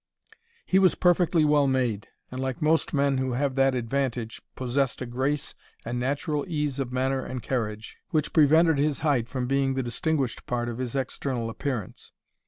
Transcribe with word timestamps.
He 0.65 0.79
was 0.79 0.95
perfectly 0.95 1.45
well 1.45 1.67
made, 1.67 2.07
and, 2.31 2.41
like 2.41 2.59
most 2.59 2.91
men 2.91 3.19
who 3.19 3.33
have 3.33 3.53
that 3.53 3.75
advantage, 3.75 4.41
possessed 4.55 4.99
a 5.03 5.05
grace 5.05 5.53
and 5.85 5.99
natural 5.99 6.43
ease 6.47 6.79
of 6.79 6.91
manner 6.91 7.23
and 7.23 7.43
carriage, 7.43 7.97
which 8.09 8.33
prevented 8.33 8.79
his 8.79 9.01
height 9.01 9.29
from 9.29 9.45
being 9.45 9.75
the 9.75 9.83
distinguished 9.83 10.47
part 10.47 10.69
of 10.69 10.79
his 10.79 10.95
external 10.95 11.51
appearance. 11.51 12.11